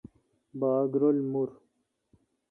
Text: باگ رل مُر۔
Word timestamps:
باگ 0.59 0.91
رل 1.01 1.17
مُر۔ 1.31 1.49